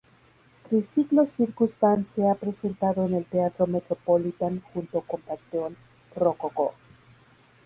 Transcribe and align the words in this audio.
Triciclo 0.67 1.27
Circus 1.27 1.77
Band 1.79 2.05
se 2.05 2.27
ha 2.27 2.33
presentado 2.33 3.05
en 3.05 3.13
el 3.13 3.25
Teatro 3.25 3.67
Metropolitan 3.67 4.59
junto 4.73 5.01
con 5.01 5.21
Panteón 5.21 5.77
Rococó. 6.15 6.73